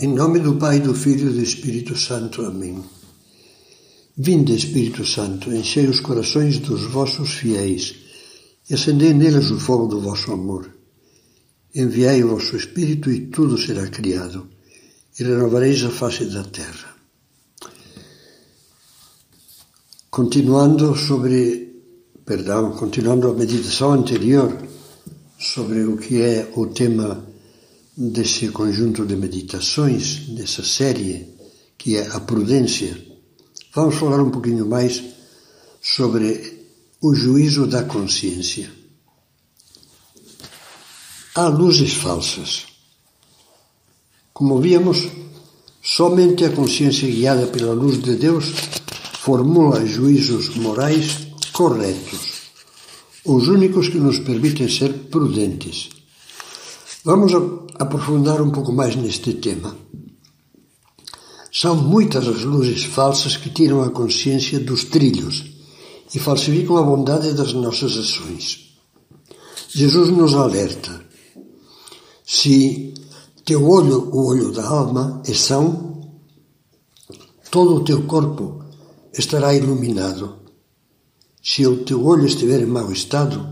[0.00, 2.44] Em nome do Pai, do Filho e do Espírito Santo.
[2.44, 2.82] Amém.
[4.16, 7.94] Vinde, Espírito Santo, enchei os corações dos vossos fiéis
[8.68, 10.68] e acendei neles o fogo do vosso amor.
[11.74, 14.48] Enviai o vosso Espírito e tudo será criado,
[15.18, 16.96] e renovareis a face da terra.
[20.10, 21.72] Continuando sobre,
[22.24, 24.56] perdão, continuando a meditação anterior
[25.38, 27.33] sobre o que é o tema
[27.96, 31.28] desse conjunto de meditações, dessa série,
[31.78, 32.96] que é a prudência,
[33.72, 35.02] vamos falar um pouquinho mais
[35.80, 36.66] sobre
[37.00, 38.70] o juízo da consciência.
[41.36, 42.66] Há luzes falsas.
[44.32, 45.08] Como víamos,
[45.82, 48.46] somente a consciência guiada pela luz de Deus
[49.20, 52.34] formula juízos morais corretos,
[53.24, 56.03] os únicos que nos permitem ser prudentes
[57.06, 57.34] Vamos
[57.78, 59.76] aprofundar um pouco mais neste tema.
[61.52, 65.44] São muitas as luzes falsas que tiram a consciência dos trilhos
[66.14, 68.74] e falsificam a bondade das nossas ações.
[69.68, 71.04] Jesus nos alerta:
[72.24, 72.94] se
[73.44, 76.10] teu olho, o olho da alma, é são,
[77.50, 78.64] todo o teu corpo
[79.12, 80.36] estará iluminado.
[81.42, 83.46] Se o teu olho estiver em mau estado,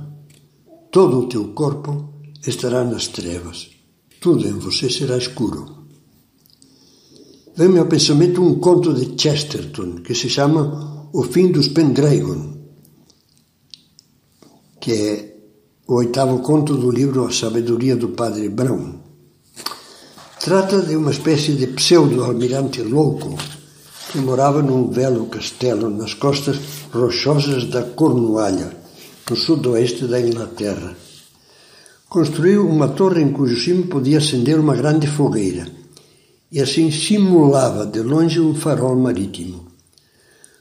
[0.91, 2.12] todo o teu corpo
[2.51, 3.71] estará nas trevas.
[4.21, 5.83] Tudo em você será escuro.
[7.55, 12.55] Vem-me ao pensamento um conto de Chesterton que se chama O Fim dos Pendragon,
[14.81, 15.37] que é
[15.87, 19.01] o oitavo conto do livro A Sabedoria do Padre Brown.
[20.41, 23.37] Trata de uma espécie de pseudo-almirante louco
[24.11, 26.59] que morava num belo castelo nas costas
[26.93, 28.77] rochosas da Cornualha,
[29.31, 30.97] no sudoeste da Inglaterra
[32.13, 35.67] construiu uma torre em cujo cimo podia acender uma grande fogueira,
[36.51, 39.69] e assim simulava de longe um farol marítimo.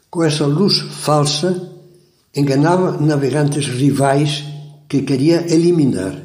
[0.10, 1.50] Com essa luz falsa,
[2.34, 4.46] enganava navegantes rivais
[4.88, 6.16] que queria eliminar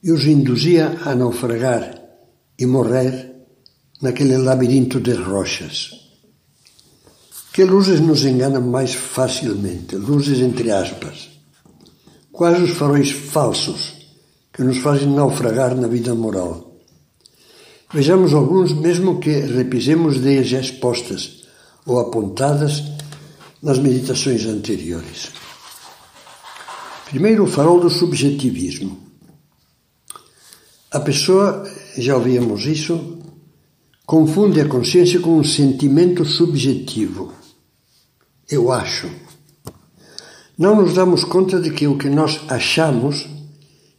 [0.00, 2.00] e os induzia a naufragar
[2.56, 3.34] e morrer
[4.00, 5.90] naquele labirinto de rochas.
[7.52, 9.96] Que luzes nos enganam mais facilmente?
[9.96, 11.28] Luzes entre aspas.
[12.30, 13.93] Quais os faróis falsos
[14.54, 16.78] que nos fazem naufragar na vida moral.
[17.92, 21.44] Vejamos alguns, mesmo que repisemos ideias já expostas
[21.84, 22.82] ou apontadas
[23.60, 25.30] nas meditações anteriores.
[27.06, 28.98] Primeiro, o farol do subjetivismo.
[30.90, 33.18] A pessoa, já ouvíamos isso,
[34.06, 37.32] confunde a consciência com um sentimento subjetivo.
[38.48, 39.10] Eu acho.
[40.56, 43.33] Não nos damos conta de que o que nós achamos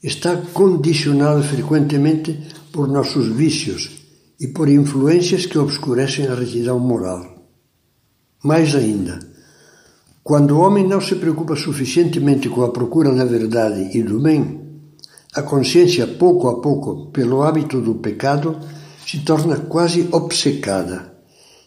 [0.05, 2.39] está condicionado frequentemente
[2.71, 3.89] por nossos vícios
[4.39, 7.25] e por influências que obscurecem a retidão moral.
[8.43, 9.17] Mais ainda,
[10.23, 14.61] quando o homem não se preocupa suficientemente com a procura da verdade e do bem,
[15.33, 18.59] a consciência, pouco a pouco, pelo hábito do pecado,
[19.07, 21.15] se torna quase obcecada.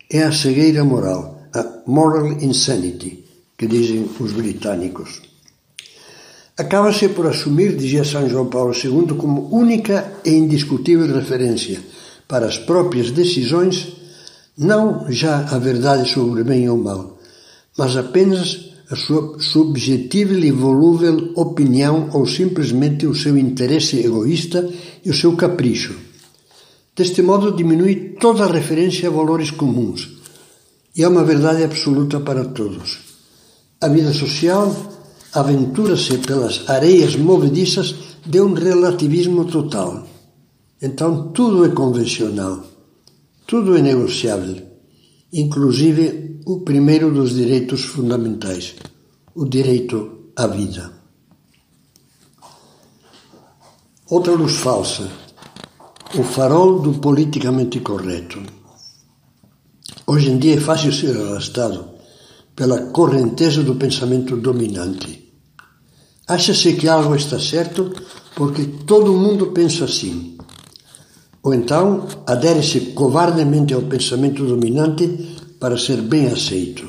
[0.09, 3.25] É a cegueira moral, a moral insanity,
[3.59, 5.28] que dizem os britânicos
[6.59, 11.81] acaba-se por assumir, dizia São João Paulo II, como única e indiscutível referência
[12.27, 13.93] para as próprias decisões,
[14.59, 17.19] não já a verdade sobre o bem ou o mal,
[17.79, 24.69] mas apenas a sua subjetiva e volúvel opinião ou simplesmente o seu interesse egoísta
[25.05, 25.95] e o seu capricho.
[26.97, 30.09] Deste modo, diminui toda a referência a valores comuns
[30.97, 32.99] e é uma verdade absoluta para todos.
[33.81, 34.75] A vida social
[35.39, 37.95] aventura-se pelas areias movediças
[38.25, 40.07] de um relativismo total.
[40.81, 42.65] Então tudo é convencional,
[43.47, 44.57] tudo é negociável,
[45.33, 48.75] inclusive o primeiro dos direitos fundamentais,
[49.35, 50.93] o direito à vida.
[54.11, 55.11] Outra luz falsa,
[56.19, 58.41] o farol do politicamente correto.
[60.07, 61.99] Hoje em dia é fácil ser arrastado
[62.57, 65.18] pela correnteza do pensamento dominante.
[66.29, 67.91] Acha-se que algo está certo
[68.37, 70.37] porque todo mundo pensa assim.
[71.43, 76.87] Ou então adere-se covardemente ao pensamento dominante para ser bem aceito.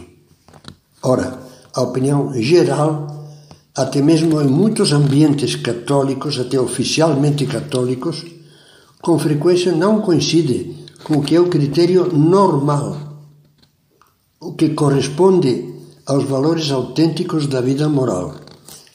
[1.02, 1.40] Ora,
[1.74, 3.30] a opinião geral,
[3.76, 8.26] até mesmo em muitos ambientes católicos, até oficialmente católicos,
[9.02, 13.10] com frequência não coincide com o que é o critério normal
[14.42, 15.52] o que corresponde
[16.06, 18.36] aos valores autênticos da vida moral.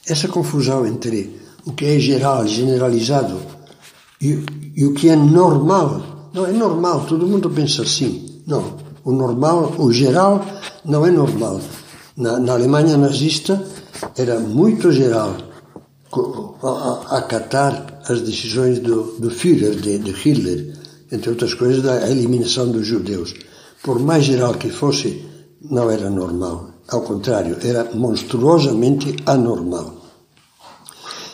[0.06, 3.38] Essa confusão entre o que é geral, generalizado,
[4.20, 4.44] e,
[4.76, 8.42] e o que é normal não é normal, todo mundo pensa assim.
[8.44, 10.44] Não, o normal, o geral,
[10.84, 11.60] não é normal.
[12.16, 13.64] Na, na Alemanha nazista
[14.16, 15.36] era muito geral
[17.10, 20.76] acatar as decisões do, do Führer, de, de Hitler,
[21.10, 23.34] entre outras coisas, da eliminação dos judeus.
[23.82, 25.24] Por mais geral que fosse,
[25.62, 26.73] não era normal.
[26.88, 29.94] Ao contrário, era monstruosamente anormal.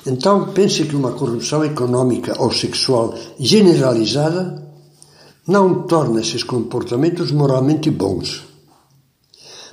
[0.06, 4.70] Então, pense que uma corrupção econômica ou sexual generalizada
[5.47, 8.44] não torna esses comportamentos moralmente bons.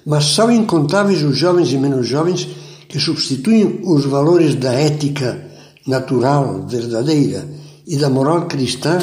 [0.06, 2.48] Mas são incontáveis os jovens e menos jovens
[2.90, 5.46] que substituem os valores da ética
[5.86, 7.48] natural, verdadeira
[7.86, 9.00] e da moral cristã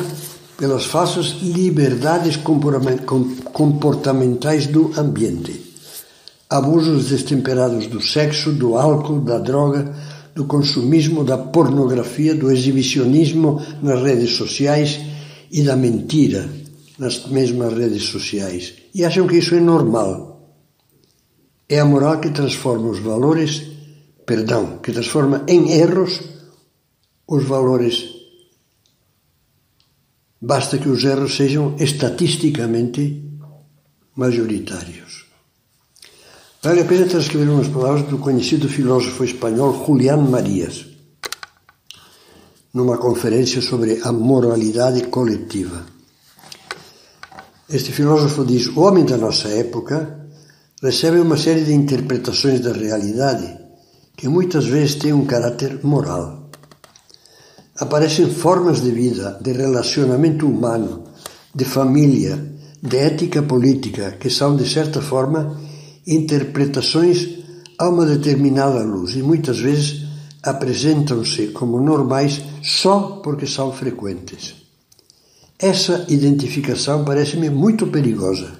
[0.58, 5.63] pelas falsas liberdades comportamentais do ambiente.
[6.48, 9.94] Abusos destemperados do sexo, do álcool, da droga,
[10.34, 15.00] do consumismo, da pornografia, do exibicionismo nas redes sociais
[15.50, 16.48] e da mentira
[16.98, 18.74] nas mesmas redes sociais.
[18.94, 20.56] E acham que isso é normal.
[21.68, 23.62] É a moral que transforma os valores,
[24.26, 26.20] perdão, que transforma em erros
[27.26, 28.04] os valores.
[30.40, 33.22] Basta que os erros sejam estatisticamente
[34.14, 35.23] majoritários.
[36.64, 40.86] Vale a pena transcrever umas palavras do conhecido filósofo espanhol Julián Marías,
[42.72, 45.84] numa conferência sobre a moralidade coletiva.
[47.68, 50.26] Este filósofo diz: o homem da nossa época
[50.82, 53.58] recebe uma série de interpretações da realidade
[54.16, 56.48] que muitas vezes têm um caráter moral.
[57.76, 61.04] Aparecem formas de vida, de relacionamento humano,
[61.54, 62.42] de família,
[62.80, 65.60] de ética política, que são, de certa forma,
[66.06, 67.28] interpretações
[67.78, 70.04] a uma determinada luz e muitas vezes
[70.42, 74.54] apresentam-se como normais só porque são frequentes.
[75.58, 78.52] Essa identificação parece-me muito perigosa.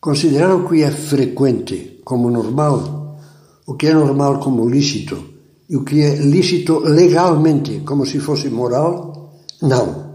[0.00, 3.20] Considerar o que é frequente como normal,
[3.66, 5.32] o que é normal como lícito
[5.68, 10.12] e o que é lícito legalmente como se fosse moral, não.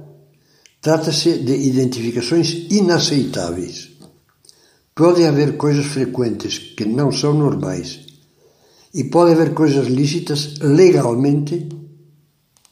[0.82, 3.97] Trata-se de identificações inaceitáveis.
[4.98, 8.00] Pode haver coisas frequentes que não são normais
[8.96, 11.70] e pode haver coisas lícitas legalmente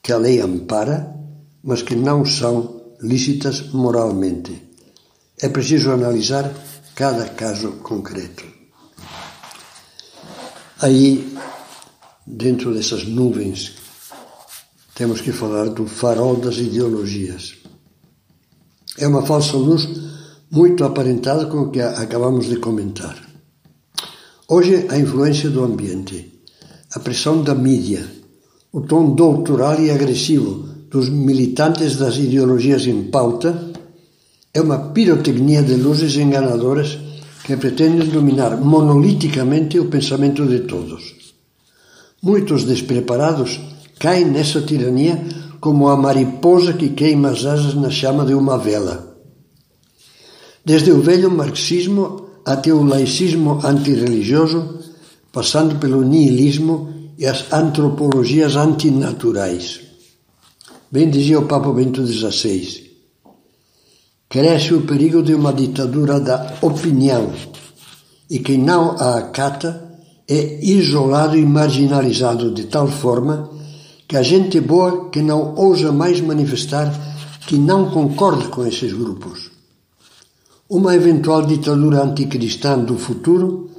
[0.02, 1.16] que a lei ampara,
[1.64, 4.60] mas que não são lícitas moralmente.
[5.40, 6.52] É preciso analisar
[6.96, 8.44] cada caso concreto.
[10.82, 11.38] Aí,
[12.26, 13.76] dentro dessas nuvens,
[14.96, 17.56] temos que falar do farol das ideologias.
[18.98, 20.05] É uma falsa luz
[20.56, 23.18] muito aparentada com o que acabamos de comentar.
[24.48, 26.32] Hoje, a influência do ambiente,
[26.94, 28.06] a pressão da mídia,
[28.72, 33.74] o tom doutoral e agressivo dos militantes das ideologias em pauta
[34.54, 36.98] é uma pirotecnia de luzes enganadoras
[37.44, 41.16] que pretendem dominar monoliticamente o pensamento de todos.
[42.24, 43.60] Muitos despreparados
[44.00, 45.22] caem nessa tirania
[45.60, 49.15] como a mariposa que queima as asas na chama de uma vela
[50.66, 54.80] desde o velho marxismo até o laicismo antirreligioso,
[55.32, 59.82] passando pelo nihilismo e as antropologias antinaturais.
[60.92, 62.92] Bem dizia o Papa Bento XVI,
[64.30, 67.32] cresce o perigo de uma ditadura da opinião
[68.30, 73.50] e quem não a acata é isolado e marginalizado de tal forma
[74.08, 76.92] que a gente boa que não ousa mais manifestar
[77.48, 79.55] que não concorda com esses grupos.
[80.68, 83.70] Uma eventual ditadura anticristã do futuro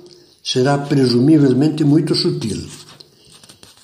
[0.41, 2.63] será presumivelmente muito sutil.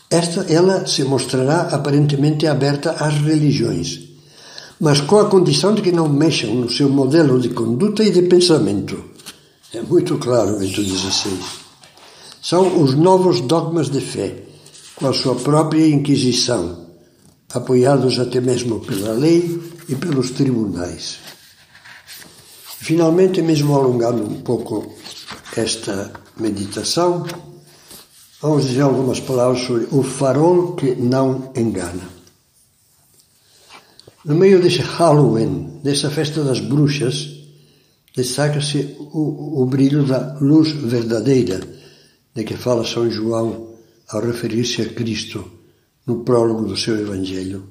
[0.09, 3.99] Esta ela se mostrará aparentemente aberta às religiões,
[4.79, 8.23] mas com a condição de que não mexam no seu modelo de conduta e de
[8.23, 9.03] pensamento.
[9.75, 11.37] É muito claro, Bento XVI.
[12.41, 14.45] São os novos dogmas de fé,
[14.95, 16.87] com a sua própria Inquisição,
[17.53, 21.32] apoiados até mesmo pela lei e pelos tribunais.
[22.83, 24.93] Finalmente, mesmo alongando um pouco
[25.57, 27.25] esta meditação,
[28.41, 32.03] vamos dizer algumas palavras sobre o farol que não engana.
[34.25, 37.29] No meio desse Halloween, dessa festa das bruxas,
[38.17, 41.61] destaca-se o, o brilho da luz verdadeira
[42.35, 43.77] de que fala São João
[44.09, 45.49] ao referir-se a Cristo
[46.05, 47.63] no prólogo do seu Evangelho.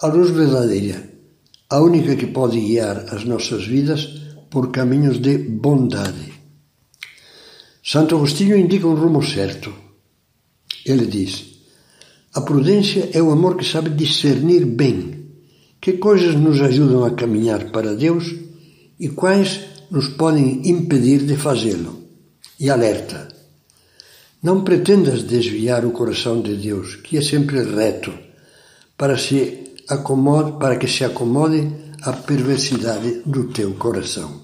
[0.00, 1.09] A luz verdadeira
[1.70, 4.00] a única que pode guiar as nossas vidas
[4.50, 6.32] por caminhos de bondade.
[7.82, 9.72] Santo Agostinho indica um rumo certo.
[10.84, 11.44] Ele diz:
[12.34, 15.20] A prudência é o amor que sabe discernir bem
[15.80, 18.34] Que coisas nos ajudam a caminhar para Deus
[18.98, 19.60] e quais
[19.90, 22.04] nos podem impedir de fazê-lo?
[22.58, 23.28] E alerta:
[24.42, 28.12] não pretendas desviar o coração de Deus, que é sempre reto,
[28.96, 29.59] para, se
[29.90, 31.70] acomode, para que se acomode
[32.02, 34.40] à perversidade do teu coração.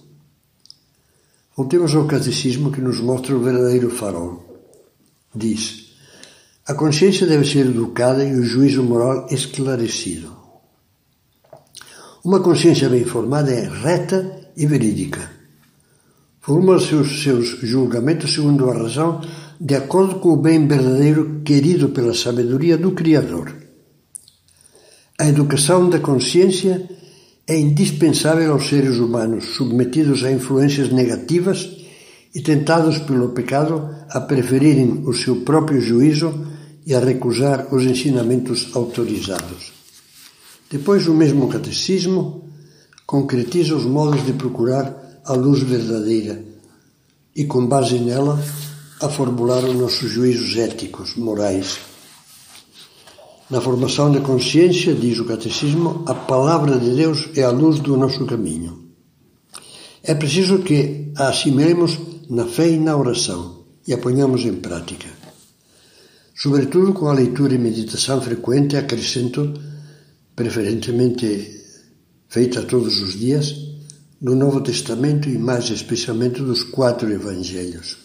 [1.57, 4.45] Voltemos ao catecismo que nos mostra o verdadeiro farol.
[5.35, 5.87] Diz:
[6.67, 10.37] a consciência deve ser educada e o juízo moral esclarecido.
[12.25, 15.31] Uma consciência bem formada é reta e verídica.
[16.41, 19.21] Formula seus, seus julgamentos segundo a razão,
[19.61, 23.65] de acordo com o bem verdadeiro querido pela sabedoria do Criador.
[25.18, 26.87] A educação da consciência
[27.46, 31.70] é indispensável aos seres humanos submetidos a influências negativas
[32.35, 36.46] e tentados pelo pecado a preferirem o seu próprio juízo
[36.85, 39.73] e a recusar os ensinamentos autorizados.
[40.70, 42.50] Depois, o mesmo catecismo
[43.06, 46.44] concretiza os modos de procurar a luz verdadeira
[47.35, 48.38] e, com base nela,
[49.00, 51.96] a formular os nossos juízos éticos, morais.
[53.49, 57.97] Na formação da consciência, diz o catecismo, a palavra de Deus é a luz do
[57.97, 58.91] nosso caminho.
[60.03, 61.97] É preciso que a assimilemos
[62.29, 65.09] na fé e na oração e a ponhamos em prática.
[66.35, 69.55] Sobretudo com a leitura e meditação frequente, acrescento,
[70.35, 71.62] preferentemente
[72.29, 73.55] feita todos os dias,
[74.21, 77.97] do Novo Testamento e mais especialmente dos quatro Evangelhos.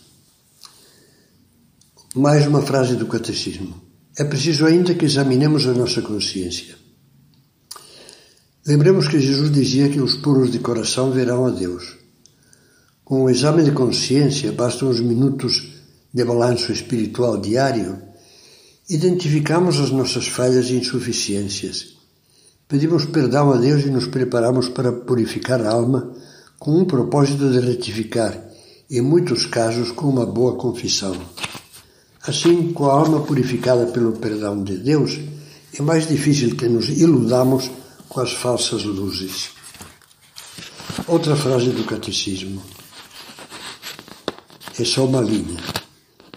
[2.13, 3.90] Mais uma frase do Catecismo.
[4.17, 6.75] É preciso ainda que examinemos a nossa consciência.
[8.65, 11.97] Lembremos que Jesus dizia que os puros de coração verão a Deus.
[13.03, 15.73] Com o exame de consciência, bastam uns minutos
[16.13, 18.11] de balanço espiritual diário
[18.91, 21.95] Identificamos as nossas falhas e insuficiências.
[22.67, 26.13] Pedimos perdão a Deus e nos preparamos para purificar a alma
[26.59, 28.37] com um propósito de retificar,
[28.89, 31.15] em muitos casos com uma boa confissão.
[32.27, 35.19] Assim, com a alma purificada pelo perdão de Deus,
[35.77, 37.69] é mais difícil que nos iludamos
[38.07, 39.49] com as falsas luzes.
[41.07, 42.61] Outra frase do Catecismo.
[44.79, 45.59] É só uma linha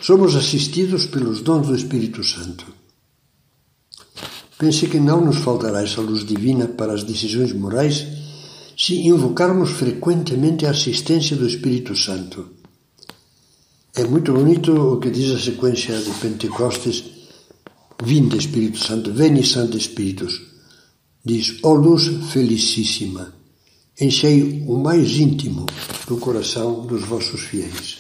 [0.05, 2.67] somos assistidos pelos dons do Espírito Santo.
[4.59, 8.07] Pense que não nos faltará essa luz divina para as decisões morais
[8.77, 12.51] se invocarmos frequentemente a assistência do Espírito Santo.
[13.97, 17.05] É muito bonito o que diz a sequência de Pentecostes:
[18.03, 20.43] Vinde Espírito Santo, veni Santo Espíritos.
[21.25, 23.33] Diz: Ó oh luz felicíssima,
[24.01, 25.65] enchei o mais íntimo
[26.09, 27.99] do coração dos vossos fiéis.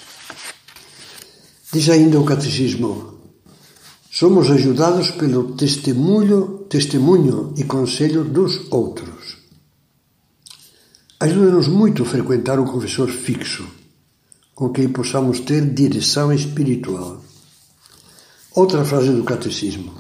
[1.73, 3.15] Diz ainda o Catecismo:
[4.11, 9.37] somos ajudados pelo testemunho, testemunho e conselho dos outros.
[11.21, 13.65] Ajuda-nos muito a frequentar um confessor fixo,
[14.55, 17.23] com quem possamos ter direção espiritual.
[18.55, 19.93] Outra frase do Catecismo: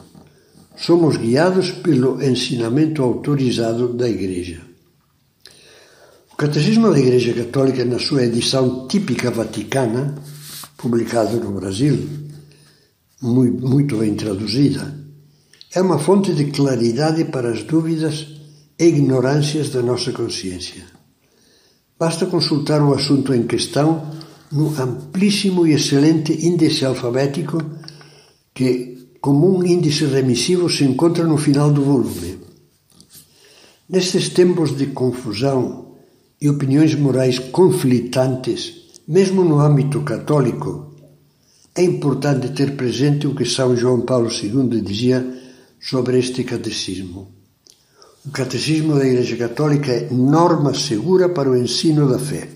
[0.76, 4.60] somos guiados pelo ensinamento autorizado da Igreja.
[6.32, 10.14] O Catecismo da Igreja Católica, na sua edição típica vaticana,
[10.76, 12.08] publicado no Brasil,
[13.22, 14.94] muito bem traduzida,
[15.72, 18.26] é uma fonte de claridade para as dúvidas
[18.78, 20.84] e ignorâncias da nossa consciência.
[21.98, 24.12] Basta consultar o assunto em questão
[24.52, 27.58] no amplíssimo e excelente índice alfabético
[28.54, 32.38] que, como um índice remissivo, se encontra no final do volume.
[33.88, 35.96] Nestes tempos de confusão
[36.40, 40.94] e opiniões morais conflitantes, mesmo no âmbito católico,
[41.74, 45.26] é importante ter presente o que São João Paulo II dizia
[45.80, 47.32] sobre este catecismo.
[48.24, 52.48] O catecismo da Igreja Católica é norma segura para o ensino da fé,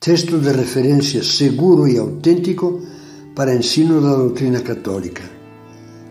[0.00, 2.80] texto de referência seguro e autêntico
[3.36, 5.22] para ensino da doutrina católica.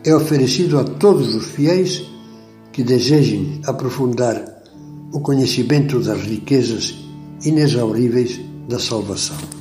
[0.04, 2.06] É oferecido a todos os fiéis
[2.72, 4.62] que desejem aprofundar
[5.12, 6.94] o conhecimento das riquezas
[7.44, 9.59] inexauríveis da salvação.